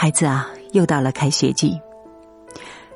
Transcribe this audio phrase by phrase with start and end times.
[0.00, 1.76] 孩子啊，又到了开学季。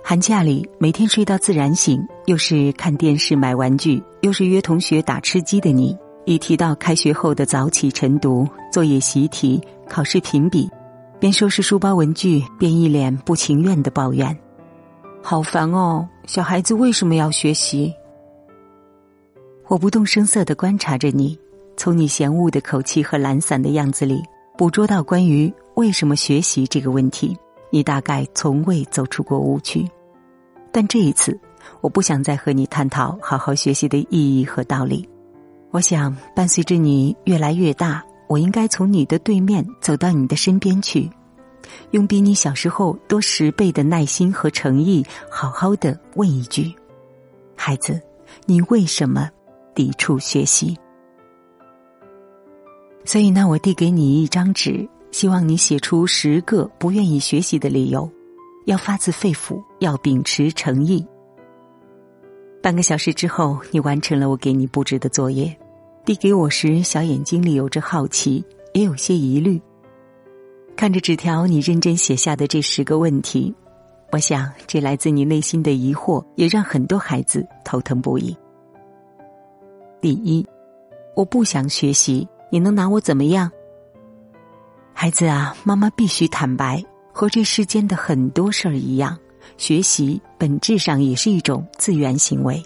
[0.04, 10.70] 寒假里，每天睡到自然醒，又是看电视、买玩具，又是约同学打吃鸡的你，一提到开学后的早起晨读、作业习题、考试评比，
[11.19, 14.39] 边收拾书包文具，边一脸不情愿的抱怨
[15.21, 16.07] ：“好烦哦！
[16.29, 17.93] 小孩子为什么要学习？”
[19.66, 21.37] 我不动声色的观察着你，
[21.77, 24.23] 从你嫌恶的口气和懒散的样子里，
[24.57, 27.37] 捕捉到关于为什么学习这个问题。
[27.74, 29.91] 你大概从未走出过误区，
[30.70, 31.41] 但这一次，
[31.80, 35.09] 我不想再和你探讨好好学习的意义和道理。
[35.70, 41.11] 我想，伴随着你越来越大，我应该从你的对面走到你的身边去，
[41.92, 46.70] 用比你小时候多十倍的耐心和诚意，好好的问一句：
[47.56, 47.98] 孩子，
[48.45, 49.30] 你为什么
[49.75, 50.77] 抵触学习？
[53.06, 54.86] 所以呢，我递给你一张纸。
[55.12, 58.11] 希望你写出十个不愿意学习的理由，
[58.64, 61.06] 要发自肺腑，要秉持诚意。
[62.62, 65.55] 半个小时之后，你完成了我给你布置的作业，
[66.05, 68.42] 递给我时，小眼睛里有着好奇，
[68.73, 69.61] 也有些疑虑。
[70.75, 73.55] 看着纸条，你认真写下的这十个问题，
[74.12, 78.34] 我想这来自你内心的疑惑，也让很多孩子头疼不已。
[80.01, 80.45] 第一，
[81.14, 83.51] 我不想学习，你能拿我怎么样？
[84.95, 89.19] 孩子啊，妈妈必须坦白，和这世间的很多事儿一样，
[89.57, 92.62] 学习本质上也是一种自愿行为。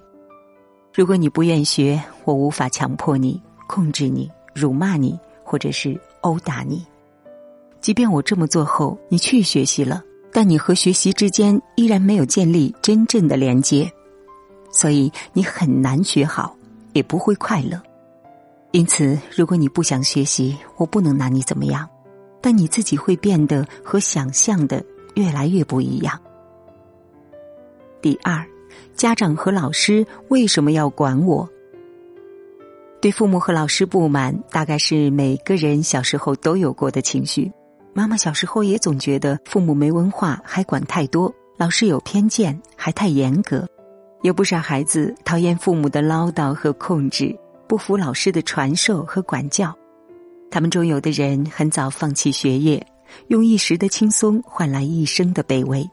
[0.95, 6.85] 如果你不愿学，我无法强迫你、控制你、辱骂你，或者是殴打你。
[7.81, 13.91] 即便我这么做后，你去学习了，但你和学习之间依然没有建立真正的连接，
[14.71, 16.55] 所以你很难学好，
[16.93, 17.81] 也不会快乐。
[18.73, 21.89] 因此，如果你不想学习，我不能拿你怎么样。
[22.47, 24.80] 但你自己会变得和想象的
[25.16, 26.16] 越来越不一样。
[28.00, 28.47] 第二，
[28.94, 31.48] 家长和老师为什么要管我？
[33.01, 37.51] 对父母和老师不满，大概是每个人小时候都有过的情绪。
[37.92, 43.67] 妈妈小时候也总觉得父母没文化，还管太多；老师有偏见，还太严格。
[44.23, 47.36] 有不少孩子讨厌父母的唠叨和控制，
[47.67, 49.77] 不服老师的传授和管教。
[50.51, 52.84] 他们中有的人很早放弃学业，
[53.29, 55.89] 用一时的轻松换来一生的卑微，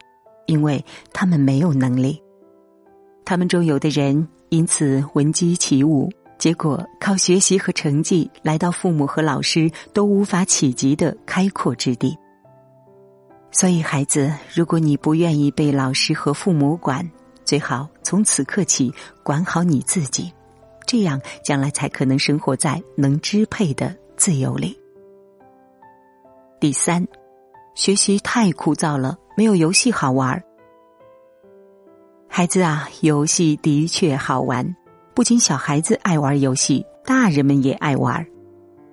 [0.45, 2.21] 因为他们没有能力。
[3.25, 12.17] 他们中有的人因此闻鸡起舞，结果靠学习和成绩来到父母和老师都无法企及的开阔之地。
[13.51, 17.09] 所以，孩子，如果你不愿意被老师和父母管，
[17.45, 18.93] 最好从此刻起
[19.23, 20.31] 管好你自己，
[20.85, 23.95] 这样将来才可能生活在能支配的。
[24.23, 24.79] 自由里。
[26.57, 27.05] 第三，
[27.75, 30.41] 学习太枯燥了，没有游戏好玩。
[32.29, 34.65] 孩子啊，游戏的确好玩，
[35.13, 38.25] 不仅小孩子爱玩游戏，大人们也爱玩。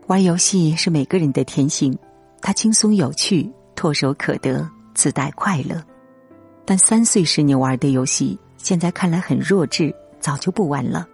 [0.09, 1.97] 玩游戏是每个人的天性，
[2.43, 5.81] 它轻松有趣，唾手可得，自带快乐。
[6.65, 11.07] 但三岁时你玩的游戏，现在看来很弱智，早就不玩了。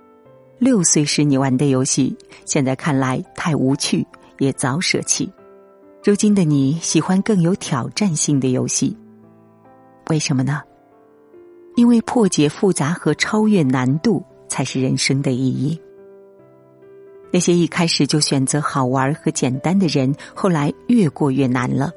[0.58, 4.06] 六岁时你玩的游戏，现在看来太无趣，
[4.38, 5.30] 也早舍弃。
[6.02, 8.96] 如今的你喜欢更有挑战性的游戏，
[10.08, 10.62] 为什么呢？
[11.74, 15.78] 因为破解复杂和超越难度才是人生的意义。
[17.30, 21.90] 那些一开始就选择好玩和简单的人，后来越过越难了；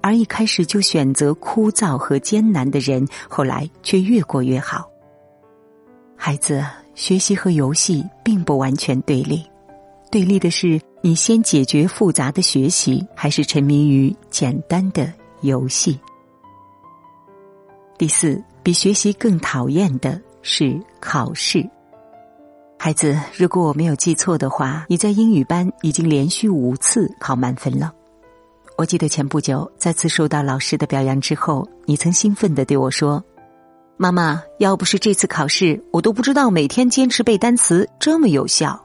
[0.00, 4.88] 而一开始就选择枯燥和艰难的人，后来却越过越好。
[6.14, 6.64] 孩子。
[6.94, 9.44] 学习和游戏并不完全对立，
[10.10, 15.12] 对立的是你先解决复杂的学习，还是沉迷于简单的
[15.42, 15.98] 游戏。
[17.98, 21.68] 第四，比学习更讨厌的是考试。
[22.78, 27.92] 孩子，如果我没有记错的话，你在英语班已经连续五次考满分了。
[28.76, 33.24] 我记得前不久再次受到老师的表扬之后，你曾兴奋的对我说。
[33.96, 38.80] 妈妈，要不是这次考试，我都不知道每天坚持背单词这么有效。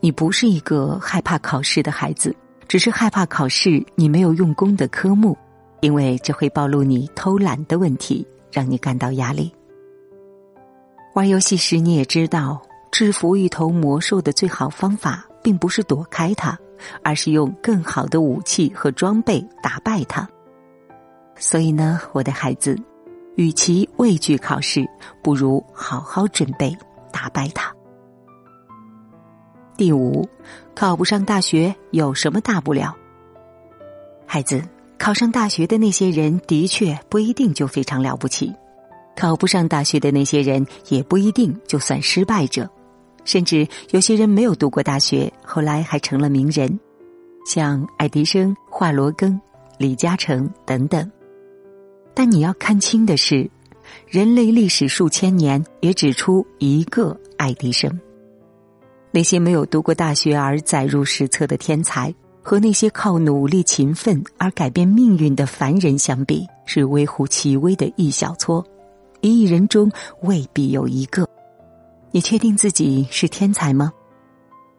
[0.00, 2.34] 你不是一个害怕考试的孩子，
[2.68, 5.36] 只是害怕考试你没有用功的科目，
[5.80, 9.52] 因为这会暴露你偷懒的问题，让你感到压力。
[11.14, 12.62] 玩游戏时你也知道，
[12.92, 16.56] 制服一头魔兽的最好方法，并不是躲开它，
[17.02, 20.26] 而是用更好的武器和装备打败它。
[21.34, 22.78] 所以呢，我的孩子。
[23.36, 24.86] 与其畏惧考试，
[25.22, 26.76] 不如好好准备，
[27.10, 27.74] 打败它。
[29.76, 30.28] 第五，
[30.74, 32.94] 考不上大学有什么大不了？
[34.26, 34.62] 孩子，
[34.98, 38.52] 考上大学的那些人的确不一定就非常了不起，
[39.16, 42.68] 考不上大学的那些人也不一定就算失败者，
[43.24, 46.78] 甚至有些人没有读过大学，后来还成了名人，
[47.46, 49.38] 像爱迪生、华罗庚、
[49.78, 51.10] 李嘉诚等等。
[52.14, 53.50] 但你要看清的是，
[54.06, 57.98] 人类历史数千年也只出一个爱迪生。
[59.10, 68.64] 那些没有读过大学而载入史册的天才，和那些靠努力勤奋而改变命运的凡人相比，是微乎其微的一小撮。
[69.20, 69.90] 一亿人中
[70.22, 71.28] 未必有一个。
[72.10, 73.92] 你确定自己是天才吗？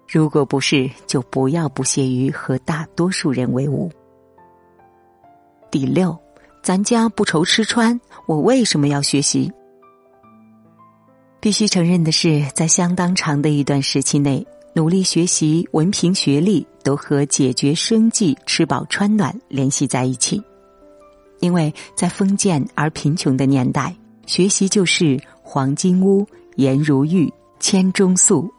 [0.08, 3.90] 如果不是，就不要不屑于和大多数人为伍。
[5.72, 6.16] 第六。
[6.64, 9.52] 咱家不愁吃穿，我为什么要学习？
[11.42, 20.42] 必须承认的是，在相当长的一段时期内，努力学习、文凭、学历都和解决生计、吃饱穿暖联系在一起。
[21.42, 23.94] 因为在封建而贫穷的年代，
[24.26, 26.26] 学习就是黄金屋、
[26.56, 27.30] 颜如玉、
[27.60, 28.50] 千钟粟。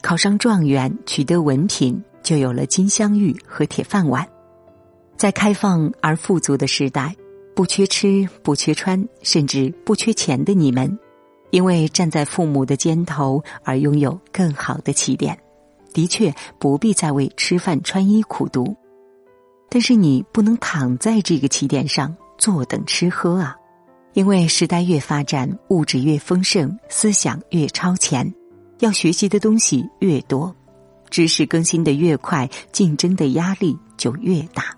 [0.00, 4.24] 考上状元，取得文凭，就有了金镶玉和铁饭碗。
[5.16, 7.12] 在开放而富足的时代。
[7.54, 10.98] 不缺吃，不缺穿，甚至不缺钱的你们，
[11.50, 15.38] 因为站在父母的肩头而拥有更好的起点，
[15.92, 18.74] 的确不必再为吃饭穿衣苦读。
[19.68, 23.56] 但是你不能躺在这个起点上坐等吃喝啊！
[24.14, 28.34] 因为时代越发展，物质越丰盛，思想越超前，
[28.80, 30.54] 要学习的东西越多，
[31.08, 34.76] 知识更新的越快，竞争的压力就越大。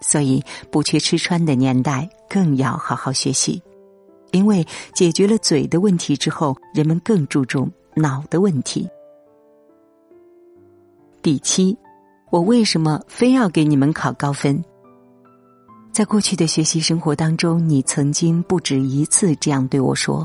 [0.00, 3.60] 所以，不缺吃穿的年代，更要好好学习，
[4.30, 4.64] 因为
[4.94, 8.88] 解决了嘴的问题之后，人们更注重脑的问题。
[11.20, 11.76] 第七，
[12.30, 14.62] 我为什么非要给你们考高分？
[15.90, 20.24] 在过去的学习生活当中，你曾经不止一次这样对我说：“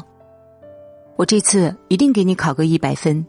[1.17, 3.25] 我这次一定给你考个一百分，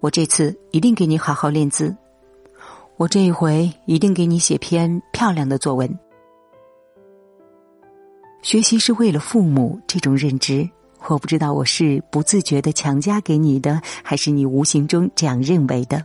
[0.00, 1.94] 我这次一定给你好好练字。”
[2.98, 5.88] 我这一回一定给你写篇漂亮的作文。
[8.42, 10.68] 学习是为了父母这种认知，
[11.06, 16.04] 我不知道我是不自觉的强加给你的，还是你无形中这样认为的。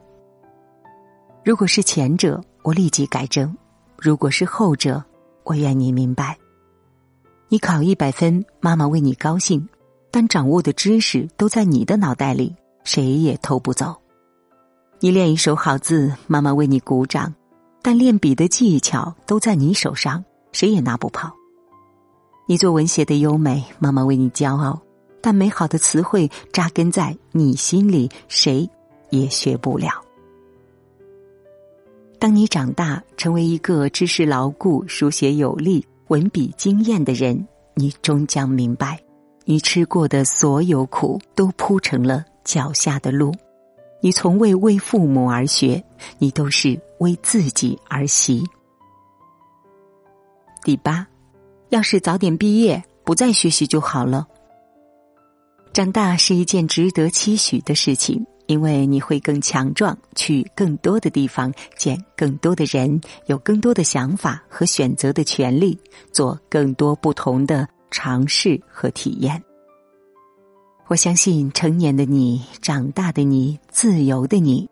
[1.44, 3.50] 如果是前者，我立即改正；
[3.98, 5.04] 如果是后者，
[5.46, 6.38] 我愿你明白。
[7.50, 9.68] 你考一百分，妈妈为你高兴，
[10.12, 13.96] 但掌握的知识都在你的脑袋里，谁也偷不走。
[15.04, 17.30] 你练一手好字，妈妈为你鼓掌；
[17.82, 20.24] 但练笔的技巧都在你手上，
[20.54, 21.30] 谁也拿不跑。
[22.48, 24.80] 你作文写的优美，妈妈为你骄傲；
[25.22, 28.70] 但美好的词汇扎根在你心里，谁
[29.10, 29.90] 也学不了。
[32.18, 38.98] 当你长大，成为一个知识牢固、书写有力、文笔惊艳的人，你终将明白，
[39.44, 43.36] 你吃过的所有苦，都铺成了脚下的路。
[44.04, 45.82] 你从未为父母而学，
[46.20, 48.44] 你都是为自己而习。
[50.62, 51.08] 第八，
[51.70, 54.28] 要是早点毕业，不再学习就好了。
[55.72, 65.80] 长大是一件值得期许的事情，因为你会更强壮，去更多的地方，见更多的人，有更多的想法和选择的权利，
[66.12, 69.42] 做更多不同的尝试和体验。
[70.88, 74.70] 我相信成年的你、长大的你、自由的你，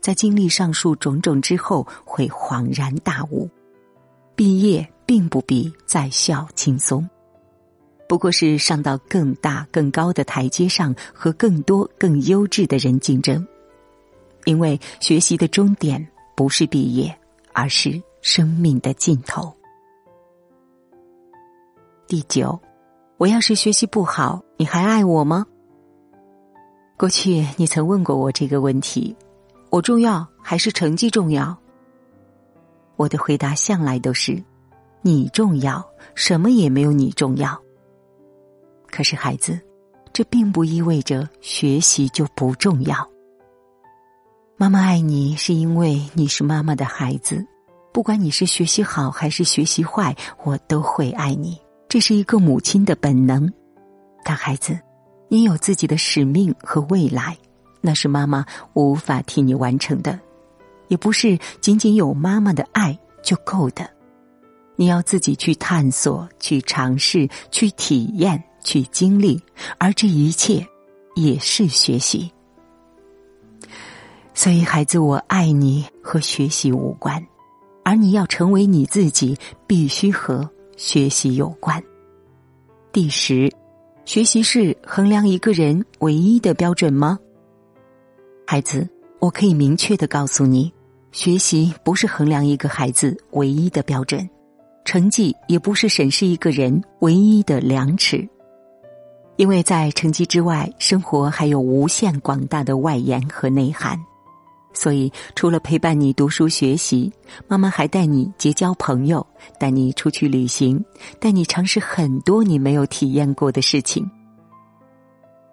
[0.00, 3.48] 在经历上述种种之后，会恍然大悟：
[4.34, 7.08] 毕业并不比在校轻松，
[8.08, 13.46] 不过是上到更大、更高的台阶上，和更多、更优质的人竞争。
[14.44, 17.16] 因为学习的终点不是毕业，
[17.52, 19.54] 而是生命的尽头。
[22.08, 22.60] 第九，
[23.16, 25.46] 我要是学习不好，你还爱我吗？
[27.02, 29.12] 过去你曾问过我这个问题：
[29.70, 31.58] 我重要还是成绩重要？
[32.94, 34.40] 我的回答向来都是：
[35.00, 37.60] 你重要，什么也没有你重要。
[38.88, 39.58] 可是孩子，
[40.12, 42.96] 这并不意味着学习就不重要。
[44.56, 47.44] 妈妈爱你，是因为你是妈妈的孩子，
[47.92, 51.60] 不管你是学习好还是学习坏，我都会爱你。
[51.88, 53.52] 这是一个母亲的本能。
[54.22, 54.78] 但孩子。
[55.32, 57.34] 你有自己的使命和未来，
[57.80, 60.20] 那是妈妈无法替你完成的，
[60.88, 63.88] 也不是仅仅有妈妈的爱就够的。
[64.76, 69.40] 你要自己去探索、去尝试、去体验、去经历，
[69.78, 70.66] 而这一切
[71.14, 72.30] 也是学习。
[74.34, 77.26] 所以，孩子，我爱你和学习无关，
[77.82, 79.34] 而你要成为你自己，
[79.66, 80.46] 必须和
[80.76, 81.82] 学习有关。
[82.92, 83.50] 第十，
[84.04, 87.18] 学习是衡量一个人唯一的标准吗？
[88.44, 88.86] 孩子，
[89.20, 90.72] 我可以明确的告诉你，
[91.12, 94.28] 学习不是衡量一个孩子唯一的标准，
[94.84, 98.28] 成绩也不是审视一个人唯一的量尺。
[99.36, 103.98] 因为在成绩之外，生活还有无限广大的外延和内涵，
[104.74, 107.12] 所以除了陪伴你读书学习，
[107.46, 109.26] 妈妈还带你结交朋友，
[109.58, 110.82] 带你出去旅行，
[111.18, 114.08] 带你尝试很多你没有体验过的事情。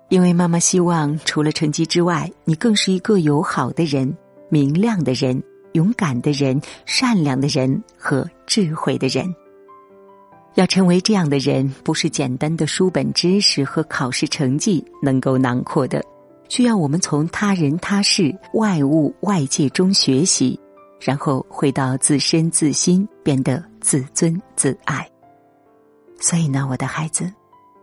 [0.10, 4.12] 因为妈妈希望，除了成绩之外，你更是一个友好的人、
[4.50, 9.32] 明亮的人、勇敢的人、善良的人和智慧的人。
[10.56, 16.04] 要成为这样的人，不是简单的书本知识和考试成绩能够囊括的，
[16.50, 20.60] 需要我们从他人、他事、外物、外界中学习，
[21.00, 25.08] 然后回到自身自心，变得自尊自爱。
[26.20, 27.32] 所以呢，我的孩子，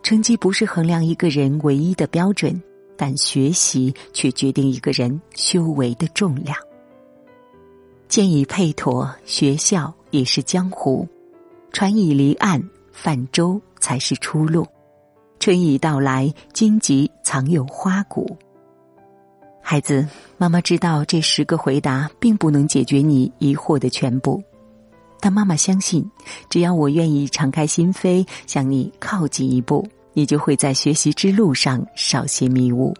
[0.02, 2.60] 成绩不是衡量一个人唯一的标准，
[2.96, 6.58] 但学习却决定一个人修为的重量。
[8.08, 11.08] 剑已配妥，学校也是江湖。
[11.72, 14.66] 船已离岸，泛舟才是出路。
[15.38, 18.36] 春已到来，荆棘藏有花骨。
[19.68, 20.06] 孩子，
[20.38, 24.40] 妈妈知道这十个回答并不能解决你疑惑的全部，
[25.18, 26.08] 但妈妈相信，
[26.48, 32.94] 只要我愿意敞开心扉向你靠近一步，你就会在学习之路上少些迷雾。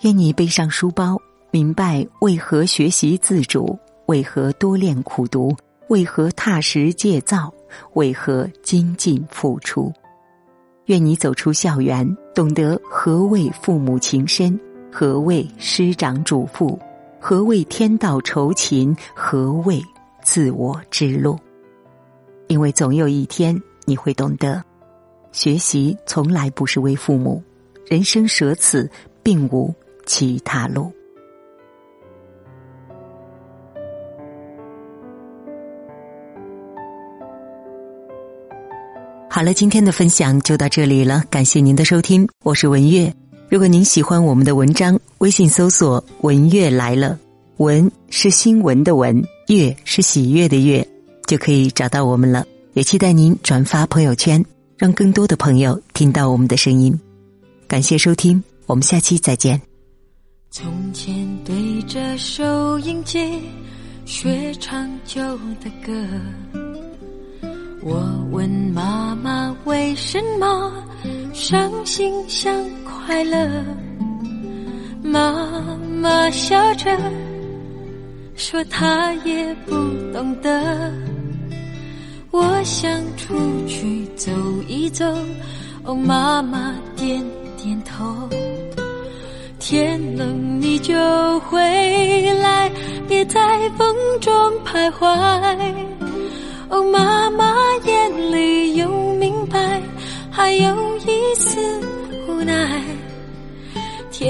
[0.00, 1.16] 愿你背上书包，
[1.52, 5.56] 明白为何学习自主，为何多练苦读。
[5.90, 7.54] 为何踏实戒造？
[7.94, 9.92] 为何精进付出？
[10.86, 14.58] 愿你走出校园，懂得何谓父母情深，
[14.90, 16.78] 何谓师长嘱咐，
[17.20, 19.80] 何谓天道酬勤，何谓
[20.22, 21.38] 自我之路。
[22.48, 24.62] 因为总有一天你会懂得，
[25.30, 27.42] 学习从来不是为父母，
[27.86, 28.90] 人生舍此，
[29.22, 29.72] 并无
[30.06, 30.90] 其他路。
[39.30, 43.14] 好了，今天的分享就到这里了，感谢您的收听，我是文月。
[43.50, 47.18] 如果您喜欢我们的文章，微信搜索“文月来了”，
[47.56, 50.86] 文是新闻的文，月是喜悦的月，
[51.26, 52.44] 就可以找到我们了。
[52.74, 54.44] 也期待您转发朋友圈，
[54.76, 57.00] 让更多的朋友听到我们的声音。
[57.66, 59.58] 感谢收听，我们下期再见。
[60.50, 63.18] 从前对着收音机
[64.04, 65.22] 学唱旧
[65.64, 65.90] 的歌。
[67.80, 70.70] 我问妈妈为什么
[71.32, 72.52] 伤心像
[73.08, 73.48] 快乐，
[75.02, 75.32] 妈
[75.98, 76.94] 妈笑着
[78.36, 79.72] 说她也不
[80.12, 80.92] 懂得。
[82.30, 83.34] 我想出
[83.66, 84.30] 去走
[84.68, 85.06] 一走，
[85.84, 87.24] 哦，妈妈点
[87.56, 88.28] 点头。
[89.58, 90.94] 天冷你就
[91.40, 91.58] 回
[92.42, 92.70] 来，
[93.08, 93.40] 别在
[93.78, 94.30] 风中
[94.66, 95.08] 徘徊。
[96.68, 97.54] 哦，妈妈
[97.86, 99.80] 眼里有明白，
[100.30, 101.58] 还有一丝
[102.28, 102.82] 无奈。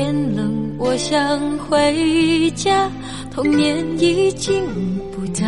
[0.00, 2.88] 天冷，我想回家，
[3.32, 4.64] 童年已经
[5.10, 5.44] 不在。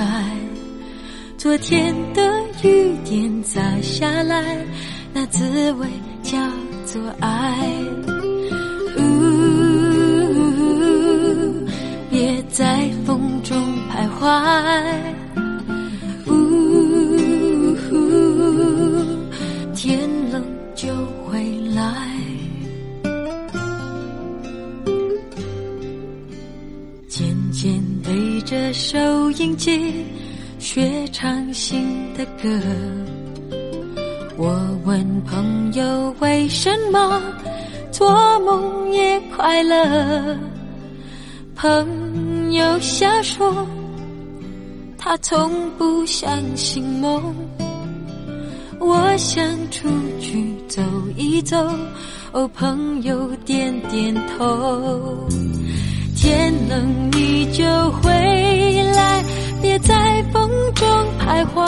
[1.38, 2.21] 昨天的
[2.64, 4.66] 雨点洒下来，
[5.12, 5.87] 那滋味
[6.25, 6.37] 叫
[6.85, 7.64] 做爱。
[8.99, 9.00] 呜，
[12.11, 13.57] 别在风中
[13.88, 14.26] 徘徊。
[16.26, 16.35] 呜，
[19.76, 20.42] 天冷
[28.11, 30.05] 对着收音机
[30.59, 32.61] 学唱新的歌，
[34.37, 34.52] 我
[34.85, 37.23] 问朋友为什么
[37.93, 40.37] 做梦也快乐，
[41.55, 43.64] 朋友笑说
[44.99, 47.33] 他从不相信梦。
[48.81, 49.40] 我想
[49.71, 49.88] 出
[50.21, 50.83] 去走
[51.17, 51.57] 一走，
[52.33, 55.29] 哦，朋友点点头。
[56.21, 58.11] 天冷你就回
[58.95, 59.25] 来，
[59.62, 60.87] 别在风中
[61.19, 61.67] 徘徊。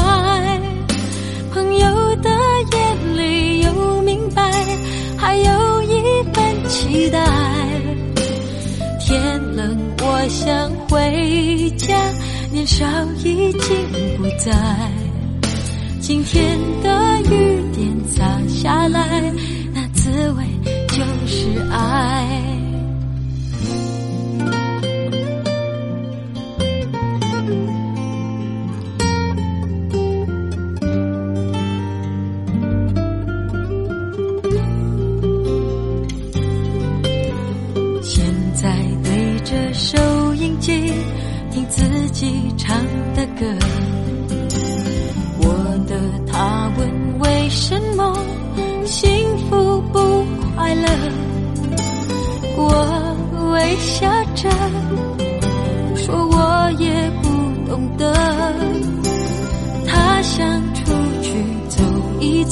[1.51, 2.29] 朋友的
[2.71, 4.43] 眼里有明白，
[5.17, 7.19] 还有一份期待。
[9.01, 11.97] 天冷我想回家，
[12.53, 12.85] 年少
[13.25, 13.75] 已经
[14.19, 14.53] 不在。
[15.99, 19.33] 今天的雨点洒下来，
[19.73, 20.45] 那滋味
[20.89, 22.22] 就是爱。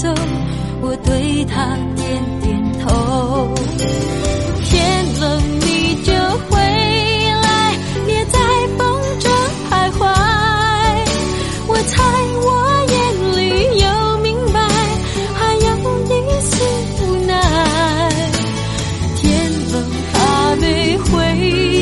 [0.00, 0.09] 走
[0.80, 2.09] 我对他点
[2.40, 3.52] 点头。
[4.64, 6.11] 天冷你就
[6.49, 6.57] 回
[7.42, 7.76] 来，
[8.07, 8.38] 别在
[8.78, 8.80] 风
[9.19, 9.30] 中
[9.69, 10.00] 徘徊。
[11.69, 12.02] 我猜
[12.40, 12.49] 我
[12.88, 12.97] 眼
[13.37, 13.38] 里
[13.78, 13.87] 有
[14.23, 14.59] 明白，
[15.35, 15.69] 还有
[16.09, 16.50] 一丝
[17.04, 17.30] 无奈。
[19.21, 19.21] 天
[19.71, 19.75] 冷
[20.14, 20.16] 还
[20.57, 21.12] 没回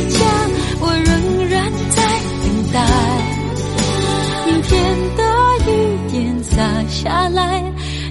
[0.08, 0.18] 家，
[0.80, 1.08] 我仍
[1.48, 1.96] 然在
[2.42, 2.76] 等待。
[4.44, 4.74] 明天
[5.16, 5.22] 的
[5.70, 5.70] 雨
[6.10, 6.56] 点洒
[6.88, 7.62] 下来，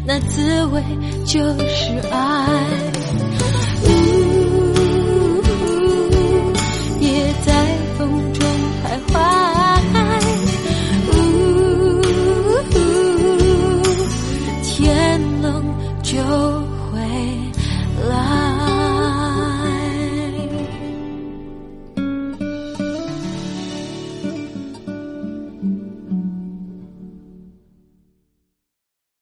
[0.08, 0.82] 那滋味
[1.26, 2.97] 就是爱。